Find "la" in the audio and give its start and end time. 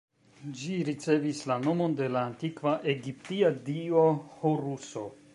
1.51-1.57, 2.13-2.23